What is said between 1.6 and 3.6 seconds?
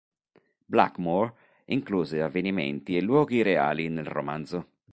incluse avvenimenti e luoghi